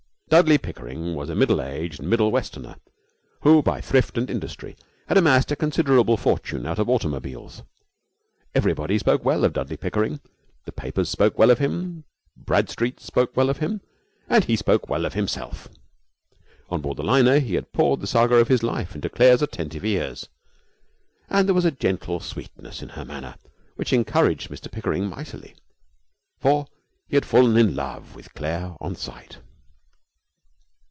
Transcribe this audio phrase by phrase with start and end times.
[0.31, 2.77] Dudley Pickering was a middle aged Middle Westerner,
[3.41, 4.77] who by thrift and industry
[5.09, 7.63] had amassed a considerable fortune out of automobiles.
[8.55, 10.21] Everybody spoke well of Dudley Pickering.
[10.63, 12.05] The papers spoke well of him,
[12.37, 13.81] Bradstreet spoke well of him,
[14.29, 15.67] and he spoke well of himself.
[16.69, 19.83] On board the liner he had poured the saga of his life into Claire's attentive
[19.83, 20.29] ears,
[21.29, 23.35] and there was a gentle sweetness in her manner
[23.75, 25.55] which encouraged Mr Pickering mightily,
[26.39, 26.67] for
[27.09, 29.39] he had fallen in love with Claire on sight.